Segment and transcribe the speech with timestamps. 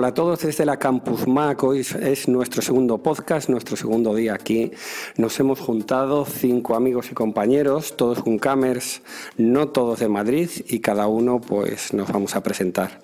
[0.00, 1.62] Hola a todos desde la Campus Mac.
[1.62, 4.72] Hoy es nuestro segundo podcast, nuestro segundo día aquí.
[5.18, 9.02] Nos hemos juntado cinco amigos y compañeros, todos Juncamers,
[9.36, 13.02] no todos de Madrid, y cada uno pues nos vamos a presentar.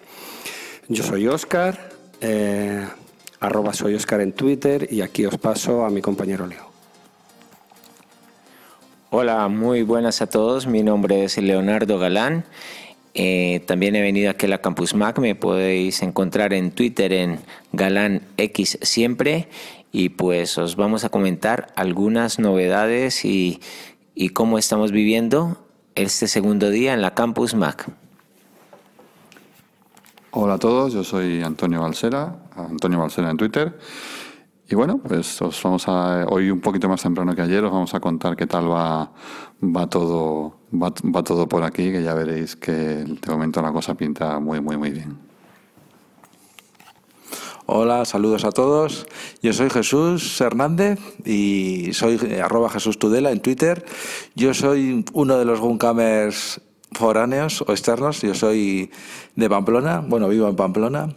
[0.89, 1.91] Yo soy Oscar,
[2.23, 2.89] eh,
[3.41, 6.65] arroba soy Oscar en Twitter, y aquí os paso a mi compañero Leo.
[9.11, 10.67] Hola, muy buenas a todos.
[10.67, 12.47] Mi nombre es Leonardo Galán.
[13.19, 17.41] Eh, también he venido aquí a la Campus Mac, me podéis encontrar en Twitter en
[17.73, 19.49] Galán X siempre
[19.91, 23.59] y pues os vamos a comentar algunas novedades y,
[24.35, 25.57] cómo estamos viviendo
[25.95, 27.91] este segundo día en la Campus Mac.
[30.33, 33.79] Hola a todos, yo soy Antonio Balsera, Antonio Balsera en Twitter.
[34.69, 37.95] Y bueno, pues os vamos a, hoy un poquito más temprano que ayer, os vamos
[37.95, 43.31] a contar qué tal va todo va, todo por aquí, que ya veréis que de
[43.31, 45.19] momento la cosa pinta muy, muy, muy bien.
[47.69, 49.07] Hola, saludos a todos.
[49.43, 53.85] Yo soy Jesús Hernández y soy arroba Jesús Tudela en Twitter.
[54.37, 56.61] Yo soy uno de los Guncamers
[56.93, 58.21] foráneos o externos.
[58.21, 58.91] Yo soy
[59.35, 61.09] de Pamplona, bueno, vivo en Pamplona.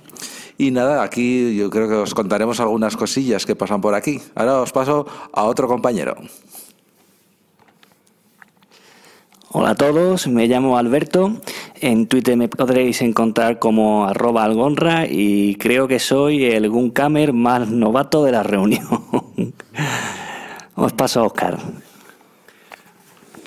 [0.58, 4.20] Y nada, aquí yo creo que os contaremos algunas cosillas que pasan por aquí.
[4.36, 6.18] Ahora os paso a otro compañero.
[9.52, 11.42] Hola a todos, me llamo Alberto.
[11.82, 17.68] En Twitter me podréis encontrar como arroba algonra y creo que soy el Guncamer más
[17.68, 18.86] novato de la reunión.
[20.76, 21.58] Os paso a Oscar.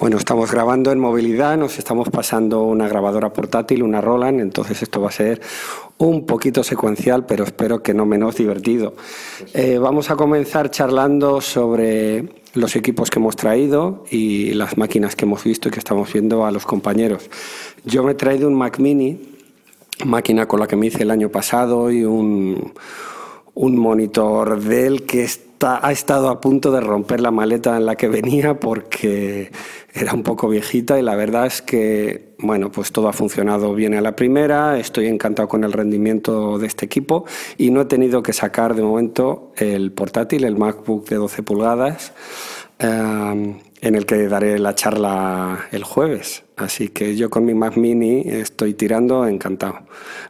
[0.03, 5.00] Bueno, estamos grabando en movilidad, nos estamos pasando una grabadora portátil, una Roland, entonces esto
[5.00, 5.41] va a ser
[5.98, 8.95] un poquito secuencial, pero espero que no menos divertido.
[9.55, 15.25] Eh, vamos a comenzar charlando sobre los equipos que hemos traído y las máquinas que
[15.25, 17.30] hemos visto y que estamos viendo a los compañeros.
[17.84, 19.36] Yo me he traído un Mac Mini,
[20.05, 22.73] máquina con la que me hice el año pasado y un,
[23.62, 27.95] un monitor Dell que está, ha estado a punto de romper la maleta en la
[27.95, 29.52] que venía porque
[29.95, 33.95] era un poco viejita y la verdad es que, bueno, pues todo ha funcionado bien
[33.95, 37.24] a la primera, estoy encantado con el rendimiento de este equipo
[37.56, 42.14] y no he tenido que sacar de momento el portátil, el MacBook de 12 pulgadas,
[42.80, 46.42] eh, en el que daré la charla el jueves.
[46.56, 49.83] Así que yo con mi Mac Mini estoy tirando encantado.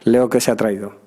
[0.03, 1.02] Leo, ¿qué se ha traído?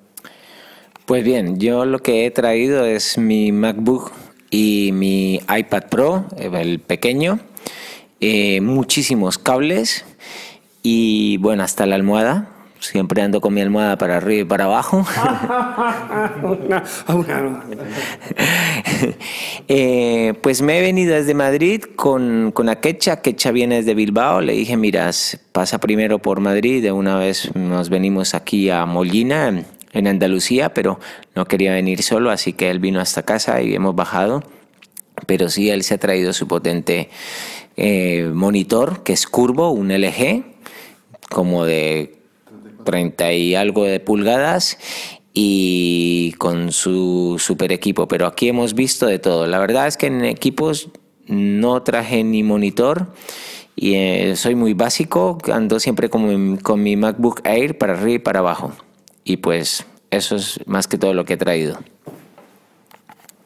[1.07, 4.11] Pues bien, yo lo que he traído es mi MacBook
[4.51, 7.39] y mi iPad Pro, el pequeño
[8.19, 10.03] eh, muchísimos cables
[10.83, 12.49] y bueno, hasta la almohada.
[12.81, 15.05] Siempre ando con mi almohada para arriba y para abajo.
[19.69, 23.13] Eh, pues me he venido desde Madrid con, con Akecha.
[23.13, 24.41] Akecha viene desde Bilbao.
[24.41, 25.09] Le dije, mira,
[25.51, 26.81] pasa primero por Madrid.
[26.81, 29.63] De una vez nos venimos aquí a Molina,
[29.97, 30.99] en Andalucía, pero
[31.35, 34.43] no quería venir solo, así que él vino hasta casa y hemos bajado.
[35.25, 37.09] Pero sí, él se ha traído su potente
[37.75, 40.43] eh, monitor que es curvo, un LG,
[41.29, 42.17] como de
[42.83, 44.77] 30 y algo de pulgadas
[45.33, 48.07] y con su super equipo.
[48.07, 49.47] Pero aquí hemos visto de todo.
[49.47, 50.89] La verdad es que en equipos
[51.27, 53.07] no traje ni monitor
[53.75, 58.19] y eh, soy muy básico, ando siempre con con mi MacBook Air para arriba y
[58.19, 58.71] para abajo.
[59.27, 61.77] Y pues eso es más que todo lo que he traído.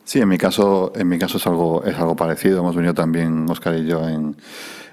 [0.03, 2.59] Sí, en mi caso, en mi caso es algo, es algo parecido.
[2.59, 4.35] Hemos venido también Oscar y yo en,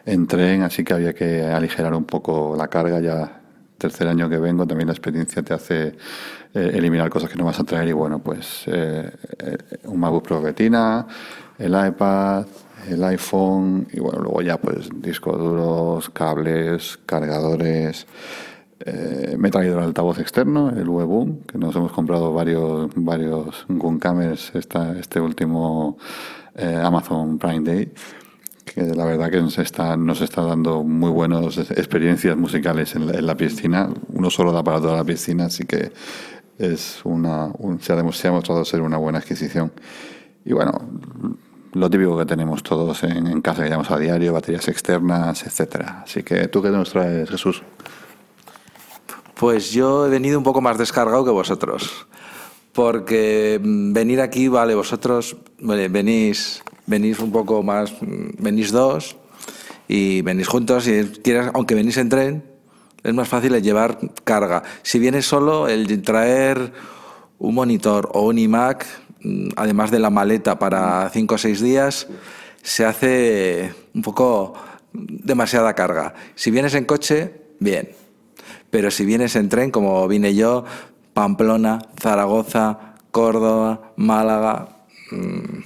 [0.06, 3.00] en tren, así que había que aligerar un poco la carga.
[3.00, 3.43] Ya
[3.76, 5.88] tercer año que vengo, también la experiencia te hace
[6.54, 7.88] eh, eliminar cosas que no vas a traer.
[7.88, 9.10] Y bueno, pues eh,
[9.41, 11.06] eh, un MacBook Pro Retina,
[11.59, 12.47] el iPad,
[12.88, 18.06] el iPhone y bueno, luego ya pues discos duros, cables, cargadores.
[18.81, 23.66] Eh, me he traído el altavoz externo, el Webboom, que nos hemos comprado varios, varios
[23.69, 25.99] Guncamers esta, este último
[26.55, 27.93] eh, Amazon Prime Day,
[28.64, 33.37] que la verdad que nos está, nos está dando muy buenas experiencias musicales en la,
[33.37, 33.88] piscina.
[34.12, 35.91] Uno solo da para toda la piscina, así que
[36.58, 37.50] es una,
[37.81, 39.73] se, ha demostrado ser una buena adquisición.
[40.44, 40.73] Y bueno,
[41.73, 46.03] lo típico que tenemos todos en, en casa, que llamamos a diario, baterías externas, etcétera.
[46.05, 47.62] Así que, ¿tú qué nos traes, Jesús?
[49.38, 52.08] Pues yo he venido un poco más descargado que vosotros.
[52.73, 59.17] Porque mm, venir aquí, vale, vosotros venís, venís un poco más, mm, venís dos
[59.87, 62.44] y venís juntos y quieras, aunque venís en tren,
[63.05, 64.64] es más fácil llevar carga.
[64.82, 66.73] Si vienes solo, el traer
[67.38, 68.87] un monitor o un iMac,
[69.23, 72.08] mm, además de la maleta para cinco o seis días,
[72.62, 74.55] se hace un poco
[74.93, 76.14] demasiada carga.
[76.34, 77.98] Si vienes en coche, bien
[78.70, 80.65] pero si vienes en tren, como vine yo,
[81.15, 84.69] Pamplona, Zaragoza, Córdoba, Málaga.
[85.11, 85.62] Mm,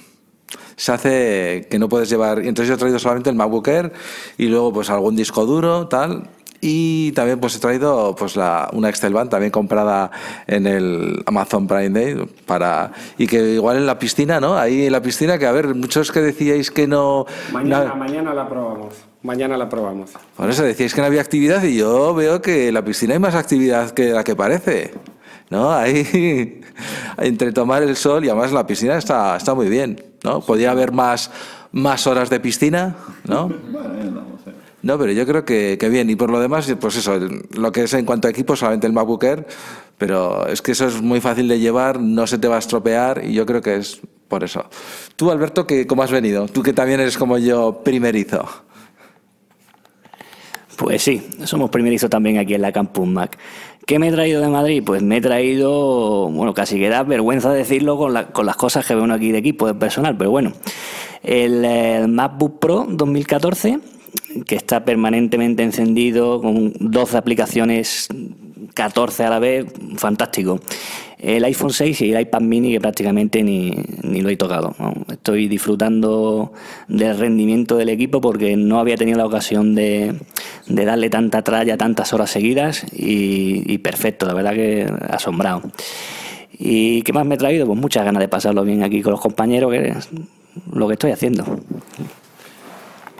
[0.76, 2.38] se hace que no puedes llevar.
[2.38, 3.92] Entonces yo he traído solamente el MacBook Air
[4.38, 6.30] y luego pues algún disco duro, tal.
[6.64, 10.12] Y también pues he traído pues la, una Excel Band también comprada
[10.46, 14.56] en el Amazon Prime Day para y que igual en la piscina, ¿no?
[14.56, 18.32] Ahí en la piscina que a ver, muchos que decíais que no Mañana, na- mañana
[18.32, 18.94] la probamos.
[19.24, 20.10] Mañana la probamos.
[20.36, 23.20] por eso decíais que no había actividad y yo veo que en la piscina hay
[23.20, 24.94] más actividad que la que parece.
[25.50, 25.72] ¿No?
[25.72, 26.60] Ahí
[27.18, 30.40] entre tomar el sol y además la piscina está, está muy bien, ¿no?
[30.40, 31.30] Podría haber más,
[31.72, 32.94] más horas de piscina,
[33.24, 33.50] ¿no?
[34.82, 36.10] No, pero yo creo que, que bien.
[36.10, 38.86] Y por lo demás, pues eso, el- lo que es en cuanto a equipo, solamente
[38.86, 39.46] el MacBook Air,
[39.96, 43.22] pero es que eso es muy fácil de llevar, no se te va a estropear
[43.24, 44.64] y yo creo que es por eso.
[45.16, 46.46] Tú, Alberto, que, ¿cómo has venido?
[46.48, 48.44] Tú que también eres como yo primerizo.
[50.76, 53.38] Pues sí, somos primerizos también aquí en la Campus Mac.
[53.86, 54.82] ¿Qué me he traído de Madrid?
[54.84, 58.86] Pues me he traído, bueno, casi que da vergüenza decirlo con, la- con las cosas
[58.86, 60.52] que ve uno aquí de equipo, de personal, pero bueno.
[61.22, 63.78] El, eh, MacBook Pro 2014,
[64.46, 68.08] que está permanentemente encendido con 12 aplicaciones,
[68.74, 70.60] 14 a la vez, fantástico.
[71.18, 74.74] El iPhone 6 y el iPad mini que prácticamente ni, ni lo he tocado.
[75.08, 76.52] Estoy disfrutando
[76.88, 80.14] del rendimiento del equipo porque no había tenido la ocasión de,
[80.66, 85.62] de darle tanta tralla tantas horas seguidas y, y perfecto, la verdad que asombrado.
[86.58, 87.66] ¿Y qué más me he traído?
[87.66, 90.08] Pues muchas ganas de pasarlo bien aquí con los compañeros, que es
[90.72, 91.44] lo que estoy haciendo.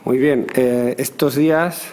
[0.04, 1.87] Muy bien, eh, estos días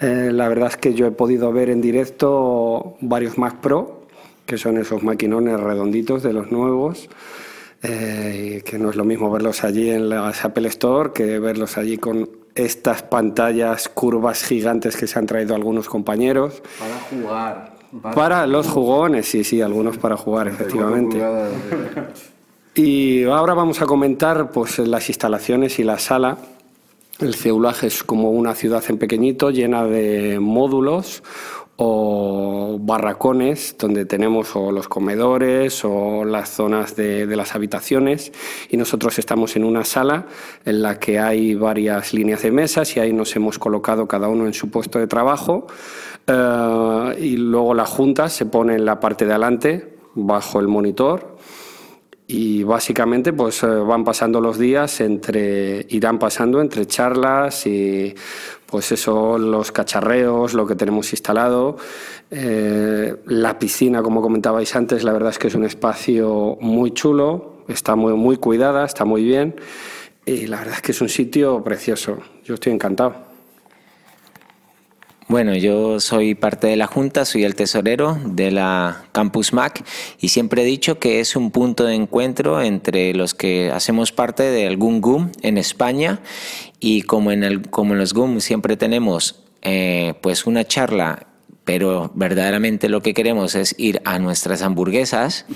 [0.00, 4.02] eh, la verdad es que yo he podido ver en directo varios Mac Pro,
[4.44, 7.08] que son esos maquinones redonditos de los nuevos,
[7.82, 11.96] eh, que no es lo mismo verlos allí en la Apple Store que verlos allí
[11.96, 16.62] con estas pantallas curvas gigantes que se han traído algunos compañeros.
[16.78, 17.74] Para jugar.
[18.14, 21.22] Para los jugones, sí, sí, algunos para jugar, efectivamente.
[22.74, 26.38] Y ahora vamos a comentar pues, las instalaciones y la sala.
[27.20, 31.22] El Ceulaje es como una ciudad en pequeñito llena de módulos
[31.76, 38.32] o barracones donde tenemos o los comedores o las zonas de, las habitaciones.
[38.68, 40.26] Y nosotros estamos en una sala
[40.64, 44.46] en la que hay varias líneas de mesas y ahí nos hemos colocado cada uno
[44.46, 45.68] en su puesto de trabajo.
[46.26, 51.36] Eh, y luego la junta se pone en la parte de adelante bajo el monitor
[52.26, 58.14] y básicamente pues eh, van pasando los días entre irán pasando entre charlas y
[58.66, 61.76] pues eso los cacharreos lo que tenemos instalado.
[62.30, 67.62] Eh, la piscina como comentabais antes la verdad es que es un espacio muy chulo
[67.68, 69.54] está muy muy cuidada está muy bien
[70.26, 72.18] y la verdad es que es un sitio precioso.
[72.44, 73.33] Yo estoy encantado
[75.26, 79.82] Bueno, yo soy parte de la Junta, soy el tesorero de la Campus Mac
[80.20, 84.42] y siempre he dicho que es un punto de encuentro entre los que hacemos parte
[84.42, 86.20] de algún GUM en España
[86.78, 91.26] y como en, el, como en los GUM siempre tenemos eh, pues una charla
[91.64, 95.46] pero verdaderamente lo que queremos es ir a nuestras hamburguesas.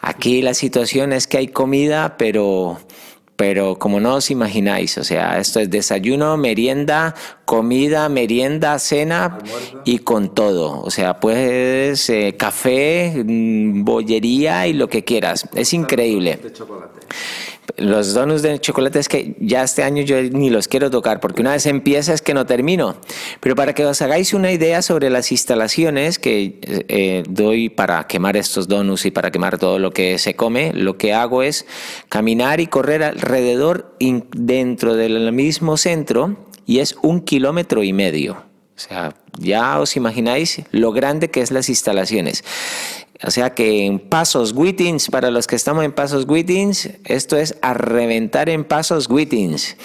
[0.00, 2.80] Aquí la situación es que hay comida, pero
[3.36, 7.14] pero como no os imagináis, o sea, esto es desayuno, merienda,
[7.44, 9.38] comida, merienda, cena
[9.84, 10.80] y con todo.
[10.80, 15.48] O sea, puedes eh, café, mm, bollería y lo que quieras.
[15.54, 16.38] Es increíble.
[17.76, 21.40] Los donuts de chocolate es que ya este año yo ni los quiero tocar porque
[21.40, 22.96] una vez empieza es que no termino.
[23.40, 28.36] Pero para que os hagáis una idea sobre las instalaciones que eh, doy para quemar
[28.36, 31.66] estos donuts y para quemar todo lo que se come, lo que hago es
[32.08, 38.54] caminar y correr alrededor dentro del mismo centro y es un kilómetro y medio.
[38.76, 42.44] O sea, ya os imagináis lo grande que es las instalaciones.
[43.22, 47.56] O sea que en Pasos Whitins, para los que estamos en Pasos Whitins, esto es
[47.62, 49.76] a reventar en Pasos Whitins.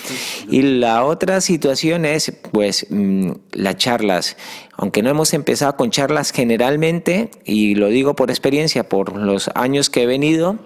[0.49, 4.35] Y la otra situación es, pues, mm, las charlas.
[4.77, 9.89] Aunque no hemos empezado con charlas generalmente, y lo digo por experiencia, por los años
[9.89, 10.57] que he venido,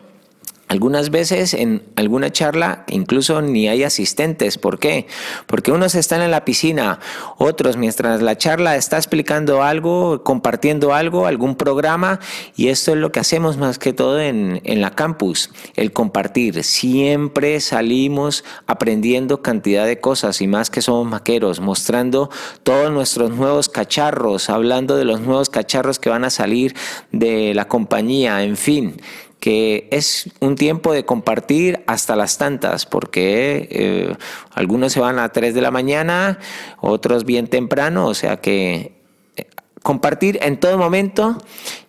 [0.73, 4.57] algunas veces en alguna charla incluso ni hay asistentes.
[4.57, 5.05] ¿Por qué?
[5.45, 6.99] Porque unos están en la piscina,
[7.37, 12.19] otros mientras la charla está explicando algo, compartiendo algo, algún programa,
[12.55, 16.63] y esto es lo que hacemos más que todo en, en la campus, el compartir.
[16.63, 22.31] Siempre salimos aprendiendo cantidad de cosas y más que somos maqueros, mostrando
[22.63, 26.75] todos nuestros nuevos cacharros, hablando de los nuevos cacharros que van a salir
[27.11, 28.95] de la compañía, en fin
[29.43, 34.15] que es un tiempo de compartir hasta las tantas, porque eh,
[34.53, 36.39] algunos se van a 3 de la mañana,
[36.79, 38.93] otros bien temprano, o sea que
[39.35, 39.47] eh,
[39.81, 41.37] compartir en todo momento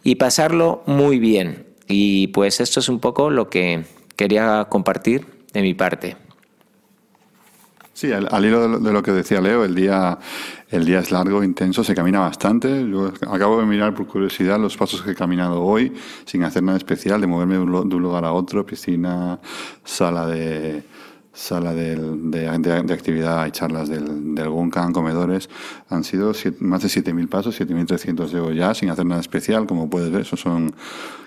[0.02, 1.64] y pasarlo muy bien.
[1.87, 3.84] Y pues esto es un poco lo que
[4.16, 6.23] quería compartir de mi parte.
[7.94, 10.18] Sí, al, hilo de lo, que decía Leo, el día,
[10.68, 12.90] el día es largo, intenso, se camina bastante.
[12.90, 15.92] Yo acabo de mirar por curiosidad los pasos que he caminado hoy,
[16.24, 19.38] sin hacer nada especial, de moverme de un lugar a otro, piscina,
[19.84, 20.82] sala de,
[21.34, 22.48] sala de, de,
[22.94, 25.50] actividad y charlas del, del Guncan, comedores,
[25.90, 30.10] han sido más de 7.000 pasos, 7.300 llevo ya, sin hacer nada especial, como puedes
[30.10, 30.74] ver, eso son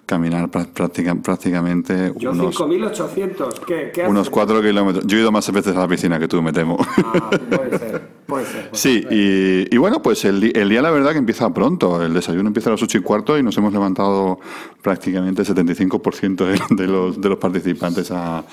[0.07, 2.57] caminar prácticamente Yo unos...
[2.57, 5.05] 5.800, ¿qué, qué Unos 4 kilómetros.
[5.05, 6.77] Yo he ido más veces a la piscina que tú, me temo.
[6.79, 8.69] Ah, puede ser, puede ser.
[8.71, 12.47] sí, y, y, bueno, pues el, el, día la verdad que empieza pronto, el desayuno
[12.47, 14.39] empieza a las 8 y cuarto y nos hemos levantado
[14.81, 18.45] prácticamente el 75% de, de, los, de los participantes a,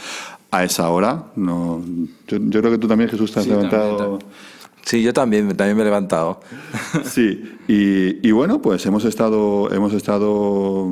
[0.54, 1.24] a esa hora.
[1.36, 1.82] No,
[2.28, 3.96] yo, yo, creo que tú también, Jesús, te has sí, levantado.
[3.96, 4.30] También,
[4.82, 6.40] sí, yo también, también me he levantado.
[7.04, 10.88] Sí, y, y, bueno, pues hemos estado, hemos estado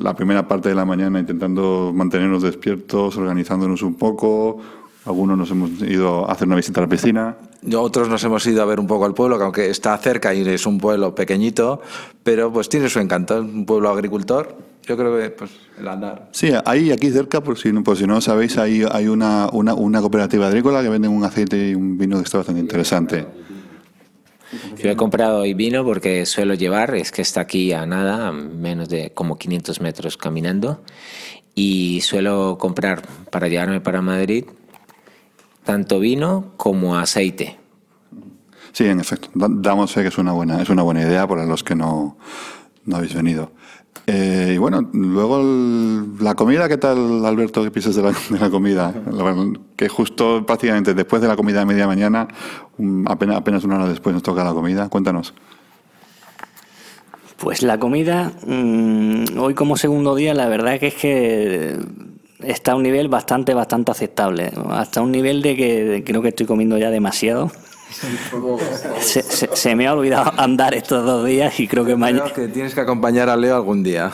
[0.00, 4.58] la primera parte de la mañana intentando mantenernos despiertos, organizándonos un poco.
[5.04, 7.36] Algunos nos hemos ido a hacer una visita a la piscina.
[7.74, 10.46] Otros nos hemos ido a ver un poco al pueblo, que aunque está cerca y
[10.46, 11.80] es un pueblo pequeñito,
[12.22, 16.30] pero pues tiene su encanto, es un pueblo agricultor yo creo que pues, el andar.
[16.32, 20.00] Sí, ahí aquí cerca, por si, por si no sabéis, hay, hay una, una, una
[20.00, 23.26] cooperativa agrícola que venden un aceite y un vino que está bastante interesante.
[24.78, 28.32] Yo he comprado hoy vino porque suelo llevar, es que está aquí a nada, a
[28.32, 30.80] menos de como 500 metros caminando,
[31.54, 34.46] y suelo comprar para llevarme para Madrid
[35.64, 37.58] tanto vino como aceite.
[38.72, 41.62] Sí, en efecto, damos fe que es una buena, es una buena idea para los
[41.62, 42.16] que no,
[42.86, 43.52] no habéis venido.
[44.06, 45.42] Eh, y bueno, luego
[46.20, 48.02] la comida, ¿qué tal, Alberto, que piensas de
[48.38, 48.94] la, comida?
[49.76, 52.26] que justo prácticamente después de la comida de media mañana,
[53.06, 54.88] apenas, apenas una hora después nos toca la comida.
[54.88, 55.34] Cuéntanos.
[57.38, 61.78] Pues la comida, mmm, hoy como segundo día, la verdad que es que
[62.42, 64.50] está a un nivel bastante, bastante aceptable.
[64.70, 67.50] Hasta un nivel de que creo que estoy comiendo ya demasiado.
[67.90, 72.30] Se, se, se, me ha olvidado andar estos dos días y creo que mañana.
[72.32, 74.10] que tienes que acompañar a Leo algún día.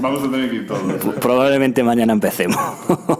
[0.00, 1.14] Vamos a tener que ir todos.
[1.20, 2.58] Probablemente mañana empecemos.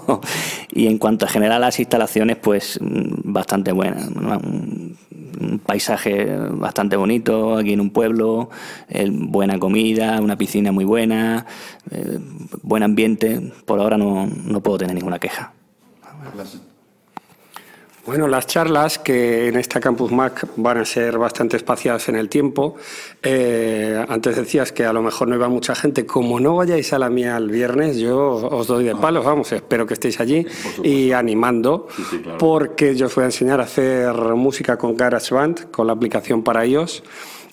[0.71, 4.07] y en cuanto a generar las instalaciones, pues bastante buenas.
[4.09, 4.97] Un,
[5.41, 8.51] un paisaje bastante bonito aquí en un pueblo,
[8.89, 11.47] eh, buena comida, una piscina muy buena,
[11.91, 12.19] eh,
[12.63, 13.53] buen ambiente.
[13.65, 15.53] Por ahora no, no puedo tener ninguna queja.
[18.09, 22.31] Bueno, las charlas que en esta Campus Mac van a ser bastante espaciadas en el
[22.31, 22.75] tiempo.
[23.23, 26.07] Eh, antes decías que a lo mejor no iba mucha gente.
[26.07, 29.87] Como no vayáis a la mía el viernes, yo os doy de palos, vamos, espero
[29.87, 30.47] que estéis allí
[30.83, 32.39] y animando, sí, sí, claro.
[32.39, 36.65] porque yo os voy a enseñar a hacer música con GarageBand, con la aplicación para
[36.65, 37.03] iOS.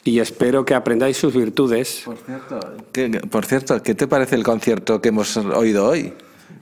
[0.06, 2.04] Y espero que aprendáis sus virtudes.
[2.06, 2.60] Por cierto,
[2.94, 6.14] ¿qué, por cierto, ¿qué te parece el concierto que hemos oído hoy?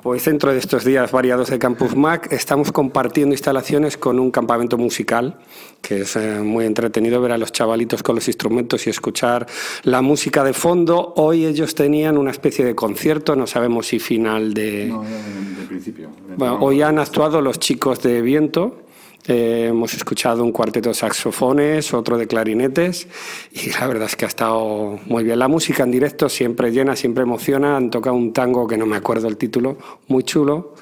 [0.01, 4.77] Pues dentro de estos días variados de Campus Mac estamos compartiendo instalaciones con un campamento
[4.77, 5.39] musical
[5.81, 9.45] que es eh, muy entretenido ver a los chavalitos con los instrumentos y escuchar
[9.83, 11.13] la música de fondo.
[11.15, 14.87] Hoy ellos tenían una especie de concierto, no sabemos si final de...
[14.87, 16.09] No, de, de principio.
[16.37, 18.83] Bueno, hoy han actuado los chicos de viento.
[19.25, 23.07] Eh, hemos escuchado un cuarteto de saxofones, otro de clarinetes
[23.53, 25.39] y la verdad es que ha estado muy bien.
[25.39, 27.77] La música en directo siempre llena, siempre emociona.
[27.77, 29.77] Han tocado un tango que no me acuerdo el título,
[30.07, 30.73] muy chulo.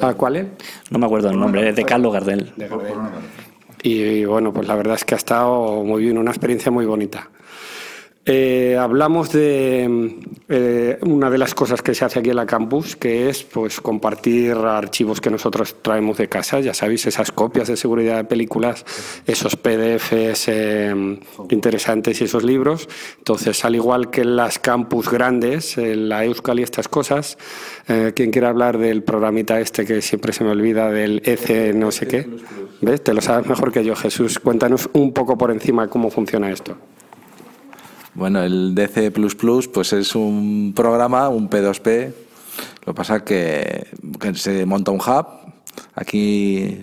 [0.00, 0.46] ¿A ¿Cuál es?
[0.90, 2.52] No me acuerdo el nombre, es de Carlos Gardel.
[2.56, 2.94] De Gardel.
[3.82, 6.86] Y, y bueno, pues la verdad es que ha estado muy bien, una experiencia muy
[6.86, 7.30] bonita.
[8.26, 12.96] Eh, hablamos de eh, una de las cosas que se hace aquí en la campus,
[12.96, 17.76] que es pues compartir archivos que nosotros traemos de casa, ya sabéis, esas copias de
[17.76, 18.86] seguridad de películas,
[19.26, 21.18] esos PDFs eh,
[21.50, 22.88] interesantes y esos libros.
[23.18, 27.36] Entonces, al igual que en las campus grandes, en la Euskal y estas cosas,
[27.88, 31.90] eh, quien quiera hablar del programita este que siempre se me olvida, del EC no
[31.90, 32.26] sé qué,
[32.80, 33.04] ¿ves?
[33.04, 34.38] Te lo sabes mejor que yo, Jesús.
[34.38, 36.78] Cuéntanos un poco por encima cómo funciona esto.
[38.14, 39.10] Bueno, el DC
[39.72, 42.12] pues es un programa, un P2P.
[42.86, 43.88] Lo que pasa es que,
[44.20, 45.26] que se monta un hub.
[45.96, 46.80] Aquí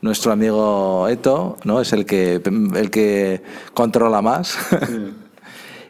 [0.00, 1.80] nuestro amigo Eto ¿no?
[1.80, 2.40] es el que,
[2.74, 3.42] el que
[3.74, 4.56] controla más.
[4.86, 5.12] Sí.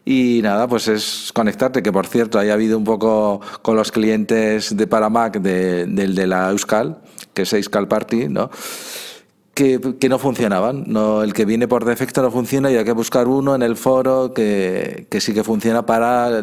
[0.38, 4.76] y nada, pues es conectarte, que por cierto, haya habido un poco con los clientes
[4.76, 6.98] de Paramac de, del de la Euskal,
[7.32, 8.50] que es Euskal Party, ¿no?
[9.98, 10.84] Que, no funcionaban.
[10.86, 13.76] No, el que viene por defecto no funciona y hay que buscar uno en el
[13.76, 16.40] foro que, que sí que funciona para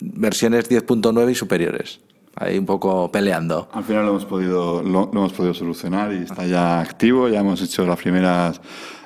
[0.00, 2.00] versiones 10.9 y superiores.
[2.36, 3.68] Ahí un poco peleando.
[3.72, 7.28] Al final lo hemos podido, lo, lo hemos podido solucionar y está ya activo.
[7.28, 8.60] Ya hemos hecho las primeras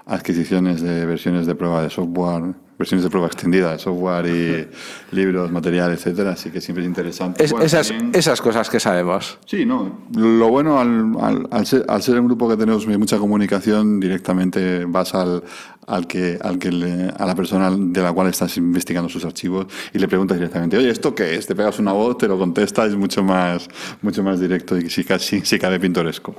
[0.07, 4.69] adquisiciones de versiones de prueba de software versiones de prueba extendida software y
[5.15, 7.45] libros, material, etcétera, así que siempre es interesante.
[7.45, 9.39] Es- Bueno, esas, también- esas cosas que sabemos.
[9.47, 10.01] Sí, no.
[10.17, 14.85] Lo bueno al, al- al ser, al ser un grupo que tenemos mucha comunicación, directamente
[14.85, 15.43] vas al,
[15.87, 19.67] al que, al que le- a la persona de la cual estás investigando sus archivos
[19.93, 21.47] y le preguntas directamente, oye, ¿esto qué es?
[21.47, 23.69] Te pegas una voz, te lo contesta, es mucho más,
[24.03, 26.35] mucho más directo y sí, casi, sí cabe pintoresco.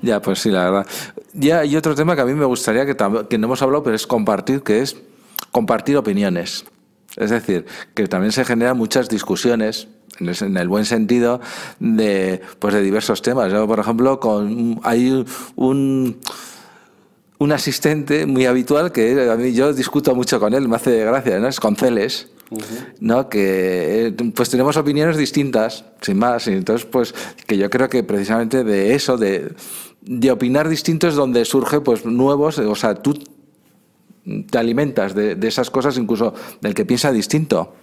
[0.00, 0.86] Ya, pues sí, la verdad.
[1.32, 2.94] Ya hay otro tema que a mí me gustaría que,
[3.28, 4.96] que no hemos hablado, pero es compartir, que es
[5.58, 6.64] compartir opiniones.
[7.16, 9.88] Es decir, que también se generan muchas discusiones
[10.20, 11.40] en el, en el buen sentido
[11.80, 13.50] de, pues de diversos temas.
[13.50, 15.24] Yo, por ejemplo, con, hay
[15.56, 16.20] un,
[17.38, 21.40] un asistente muy habitual que a mí yo discuto mucho con él, me hace gracia,
[21.40, 21.48] ¿no?
[21.48, 22.28] Es con Celes.
[23.00, 23.28] ¿no?
[23.28, 27.14] que pues tenemos opiniones distintas, sin más, y entonces pues
[27.46, 29.52] que yo creo que precisamente de eso, de,
[30.00, 33.12] de opinar distinto es donde surge pues nuevos, o sea, tú
[34.50, 37.74] te alimentas de, de esas cosas incluso del que piensa distinto.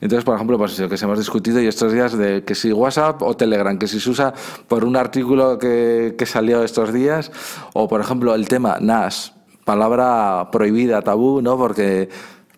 [0.00, 2.72] Entonces, por ejemplo, pues lo que se hemos discutido y estos días de que si
[2.72, 4.34] WhatsApp o Telegram, que si se usa
[4.68, 7.30] por un artículo que, que salió estos días,
[7.72, 9.32] o por ejemplo el tema NAS,
[9.64, 11.56] palabra prohibida, tabú, ¿no?
[11.56, 12.08] Porque,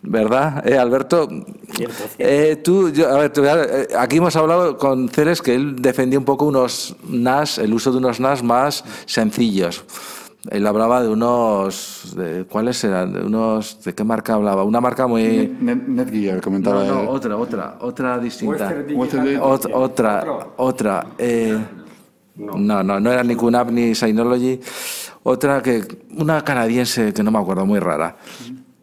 [0.01, 1.29] ¿verdad, eh, Alberto?
[2.17, 6.17] Eh, tú, yo- a ver, a- eh, aquí hemos hablado con Ceres que él defendía
[6.19, 9.83] un poco unos NAS, el uso de unos NAS más sencillos.
[10.51, 13.13] Él hablaba de unos, de, ¿cuáles eran?
[13.13, 14.63] De unos, ¿de qué marca hablaba?
[14.63, 15.23] Una marca muy...
[15.59, 16.83] Net- Netgear comentaba.
[16.85, 18.67] No, no, otra, otra, otra distinta.
[18.95, 21.07] Western Ot- otra, otra.
[21.17, 21.57] eh,
[22.35, 24.59] no, no, no era ni QNAP ni Synology.
[25.23, 25.83] Otra que,
[26.17, 28.17] una canadiense que no me acuerdo, muy rara.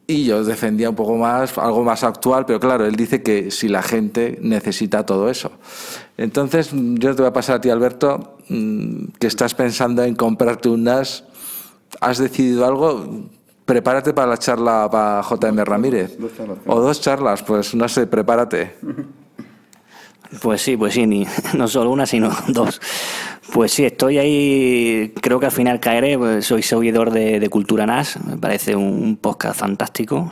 [0.07, 3.69] Y yo defendía un poco más, algo más actual, pero claro, él dice que si
[3.69, 5.53] la gente necesita todo eso.
[6.17, 10.69] Entonces, yo te voy a pasar a ti, Alberto, mm, que estás pensando en comprarte
[10.69, 11.25] un NAS.
[12.01, 13.29] ¿Has decidido algo?
[13.65, 16.19] Prepárate para la charla para JM Ramírez.
[16.19, 16.59] dos charlas.
[16.67, 18.77] O dos charlas, pues no sé, prepárate.
[20.41, 22.81] Pues sí, pues sí, ni, no solo una, sino dos.
[23.53, 27.87] Pues sí, estoy ahí, creo que al final caeré, pues soy seguidor de, de Cultura
[27.87, 30.31] NAS, me parece un, un podcast fantástico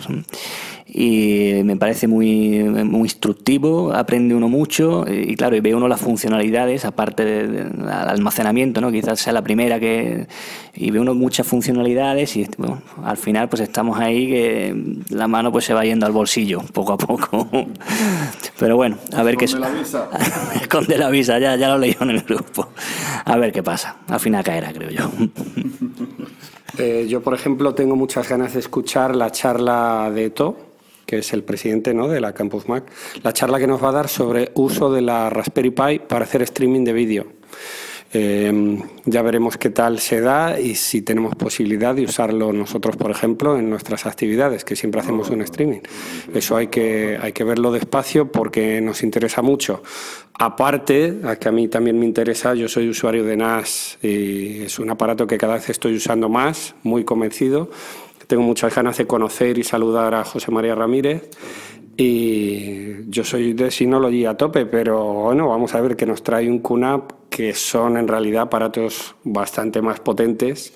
[0.92, 6.00] y me parece muy, muy instructivo, aprende uno mucho y claro, y ve uno las
[6.00, 8.90] funcionalidades, aparte del de, del almacenamiento, ¿no?
[8.90, 10.26] quizás sea la primera que...
[10.74, 15.53] y ve uno muchas funcionalidades y bueno, al final pues estamos ahí que la mano
[15.53, 17.48] pues se va yendo al bolsillo poco a poco.
[18.59, 19.44] Pero bueno, a ver qué...
[19.46, 20.09] Esconde la visa.
[20.61, 22.68] Esconde la visa, ya, ya lo leí en el grupo.
[23.24, 23.96] A ver qué pasa.
[24.09, 25.11] Al final caerá, creo yo.
[26.79, 30.69] Eh, yo, por ejemplo, tengo muchas ganas de escuchar la charla de To,
[31.11, 32.07] que es el presidente ¿no?
[32.07, 32.85] de la Campus Mac,
[33.25, 36.42] la charla que nos va a dar sobre uso de la Raspberry Pi para hacer
[36.42, 37.27] streaming de vídeo.
[38.12, 43.11] Eh, ya veremos qué tal se da y si tenemos posibilidad de usarlo nosotros, por
[43.11, 45.81] ejemplo, en nuestras actividades, que siempre hacemos un streaming.
[46.33, 49.83] Eso hay que, hay que verlo despacio porque nos interesa mucho.
[50.35, 54.79] Aparte, a que a mí también me interesa, yo soy usuario de NAS y es
[54.79, 57.68] un aparato que cada vez estoy usando más, muy convencido.
[58.31, 61.31] Tengo muchas ganas de conocer y saludar a José María Ramírez.
[61.97, 66.49] Y yo soy de Synology a tope, pero bueno, vamos a ver que nos trae
[66.49, 70.73] un QNAP que son en realidad aparatos bastante más potentes.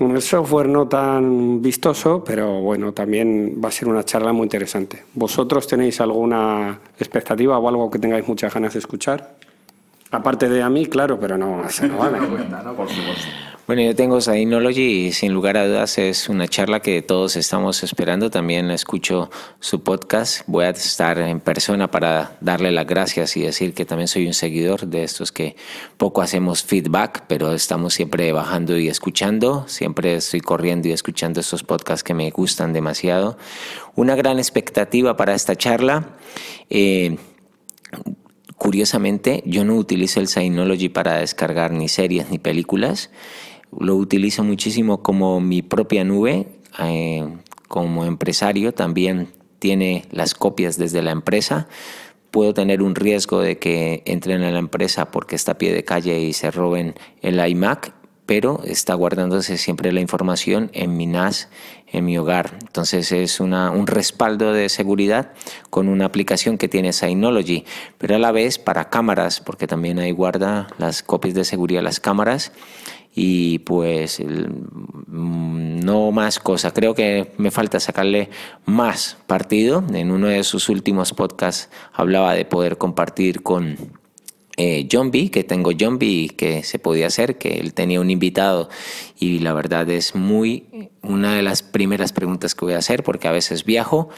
[0.00, 5.04] Un software no tan vistoso, pero bueno, también va a ser una charla muy interesante.
[5.12, 9.36] ¿Vosotros tenéis alguna expectativa o algo que tengáis muchas ganas de escuchar?
[10.10, 12.20] Aparte de a mí, claro, pero no, eso no vale.
[13.66, 17.82] Bueno, yo tengo Synology y sin lugar a dudas es una charla que todos estamos
[17.82, 18.28] esperando.
[18.28, 20.42] También escucho su podcast.
[20.46, 24.34] Voy a estar en persona para darle las gracias y decir que también soy un
[24.34, 25.56] seguidor de estos que
[25.96, 29.64] poco hacemos feedback, pero estamos siempre bajando y escuchando.
[29.66, 33.38] Siempre estoy corriendo y escuchando estos podcasts que me gustan demasiado.
[33.94, 36.18] Una gran expectativa para esta charla.
[36.68, 37.16] Eh,
[38.56, 43.10] Curiosamente, yo no utilizo el Synology para descargar ni series ni películas.
[43.78, 46.48] Lo utilizo muchísimo como mi propia nube.
[46.80, 47.26] Eh,
[47.68, 51.66] como empresario también tiene las copias desde la empresa.
[52.30, 55.84] Puedo tener un riesgo de que entren a la empresa porque está a pie de
[55.84, 57.94] calle y se roben el iMac,
[58.26, 61.48] pero está guardándose siempre la información en mi NAS,
[61.86, 62.58] en mi hogar.
[62.60, 65.32] Entonces es una, un respaldo de seguridad
[65.70, 67.64] con una aplicación que tiene Synology,
[67.98, 71.84] pero a la vez para cámaras, porque también ahí guarda las copias de seguridad de
[71.84, 72.52] las cámaras
[73.14, 74.48] y pues el,
[75.06, 76.72] no más cosa.
[76.72, 78.30] Creo que me falta sacarle
[78.66, 79.84] más partido.
[79.92, 83.76] En uno de sus últimos podcasts hablaba de poder compartir con
[84.56, 88.10] eh, John B, que tengo John B, que se podía hacer, que él tenía un
[88.10, 88.68] invitado
[89.18, 93.26] y la verdad es muy una de las primeras preguntas que voy a hacer porque
[93.26, 94.10] a veces viajo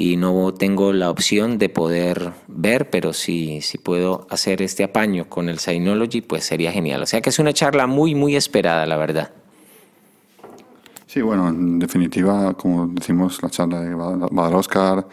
[0.00, 5.28] y no tengo la opción de poder ver, pero si, si puedo hacer este apaño
[5.28, 7.02] con el Synology, pues sería genial.
[7.02, 9.32] O sea que es una charla muy, muy esperada, la verdad.
[11.08, 15.04] Sí, bueno, en definitiva, como decimos, la charla de Oscar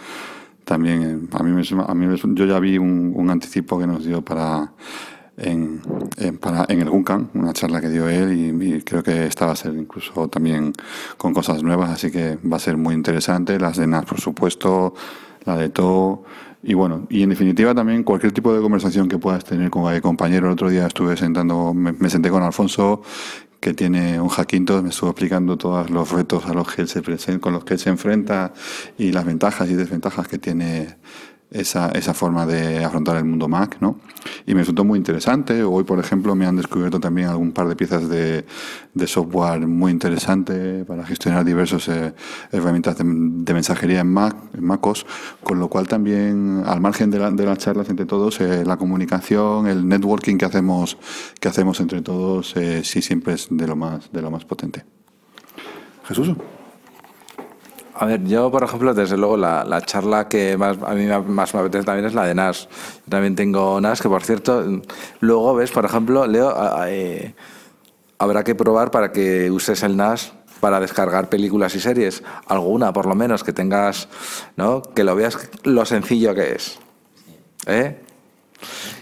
[0.65, 4.21] también eh, a mí, me, a mí yo ya vi un, anticipo que nos dio
[4.21, 4.71] para
[5.37, 5.81] en,
[6.39, 9.55] para, en el Guncan, una charla que dio él y, creo que esta va a
[9.55, 10.73] ser incluso también
[11.17, 13.59] con cosas nuevas, así que va a ser muy interesante.
[13.59, 14.93] Las de NAS, por supuesto,
[15.45, 16.23] la de todo.
[16.63, 20.01] Y bueno, y en definitiva también cualquier tipo de conversación que puedas tener con el
[20.01, 20.47] compañero.
[20.47, 23.01] El otro día estuve sentando, me, senté con Alfonso
[23.59, 27.01] que tiene un Hackintosh, me estuvo explicando todos los retos a los que él se
[27.01, 28.53] presenta, con los que él se enfrenta
[28.97, 30.97] y las ventajas y desventajas que tiene
[31.51, 33.99] esa, esa forma de afrontar el mundo Mac, ¿no?
[34.45, 35.63] Y me resultó muy interesante.
[35.63, 38.45] Hoy, por ejemplo, me han descubierto también algún par de piezas de,
[38.93, 42.13] de software muy interesante para gestionar diversas eh,
[42.51, 43.03] herramientas de,
[43.53, 45.05] mensajería en Mac, en MacOS,
[45.43, 49.67] con lo cual también, al margen de, de las charlas entre todos, eh, la comunicación,
[49.67, 50.97] el networking que hacemos,
[51.39, 54.83] que hacemos entre todos, eh, sí siempre es de lo más, de lo más potente.
[56.07, 56.35] Jesús.
[57.97, 61.61] A ver, yo, por ejemplo, desde luego, la, charla que más a mí más me
[61.61, 62.67] apetece también es la de NAS.
[63.07, 64.81] también tengo NAS, que por cierto,
[65.21, 66.53] luego ves, por ejemplo, Leo,
[66.87, 67.33] eh,
[68.19, 72.21] habrá que probar para que uses el NAS para descargar películas y series.
[72.47, 74.09] Alguna, por lo menos, que tengas,
[74.57, 74.81] ¿no?
[74.81, 76.79] Que lo veas lo sencillo que es.
[77.65, 78.01] ¿Eh?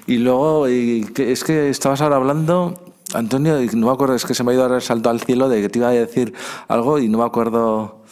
[0.06, 2.80] Y luego, es que estabas ahora hablando,
[3.16, 5.20] Antonio, y no me acuerdo, es que se me ha ido a el salto al
[5.22, 6.34] cielo de que te iba a decir
[6.68, 8.04] algo y no me acuerdo.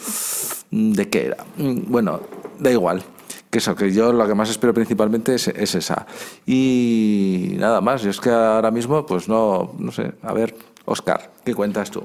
[0.72, 1.38] Mm, ¿De qué era?
[1.58, 2.20] Mm, bueno,
[2.60, 3.04] da igual.
[3.50, 6.08] Que eso, que yo lo que más espero principalmente es, esa.
[6.46, 10.14] Y nada más, yo es que ahora mismo, pues no, no sé.
[10.24, 10.56] A ver,
[10.86, 12.04] Oscar, ¿qué cuentas tú?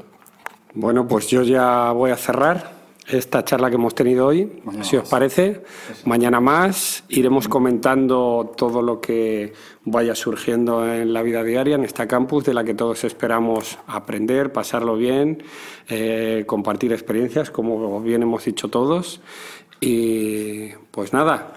[0.74, 2.75] Bueno, pues yo ya voy a cerrar
[3.08, 5.62] esta charla que hemos tenido hoy, si os parece.
[6.04, 9.52] Mañana más iremos comentando todo lo que
[9.84, 14.52] vaya surgiendo en la vida diaria en esta campus, de la que todos esperamos aprender,
[14.52, 15.42] pasarlo bien,
[15.88, 19.20] eh, compartir experiencias, como bien hemos dicho todos.
[19.80, 21.52] Y pues nada,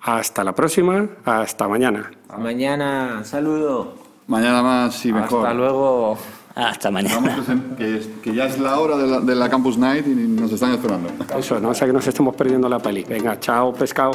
[0.00, 2.10] hasta la próxima, hasta mañana.
[2.36, 3.94] Mañana, saludo.
[4.26, 5.46] Mañana más y mejor.
[5.46, 6.18] Hasta luego.
[6.58, 7.38] Hasta mañana.
[7.78, 11.08] que, ya es la hora de la, Campus Night y nos están esperando.
[11.38, 13.04] Eso, no sea que nos estemos perdiendo la peli.
[13.04, 14.10] Venga, chao, pescado.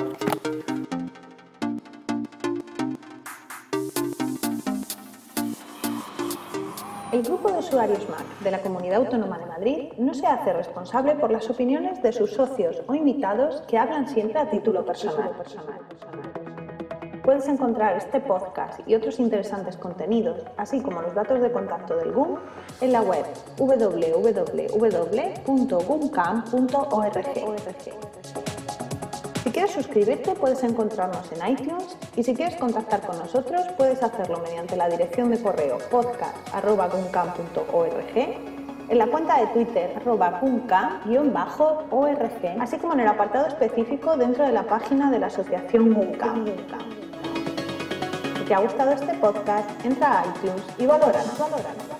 [7.13, 11.15] El grupo de usuarios Mac de la Comunidad Autónoma de Madrid no se hace responsable
[11.15, 15.31] por las opiniones de sus socios o invitados que hablan siempre a título personal.
[17.23, 22.11] Puedes encontrar este podcast y otros interesantes contenidos, así como los datos de contacto del
[22.11, 22.37] GUM,
[22.81, 23.23] en la web
[23.57, 24.73] www.gumcam.org.
[29.41, 34.41] Si quieres suscribirte puedes encontrarnos en iTunes y si quieres contactar con nosotros puedes hacerlo
[34.43, 40.41] mediante la dirección de correo podcast.gumcam.org en la cuenta de Twitter arroba
[41.89, 46.45] org así como en el apartado específico dentro de la página de la asociación GUNCAM.
[48.47, 51.92] Te ha gustado este podcast, entra a iTunes y valóranos, valóranos.